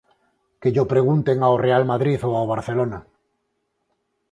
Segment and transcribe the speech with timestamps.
[0.61, 2.99] Que llo pregunten ao Real Madrid ou ao Barcelona.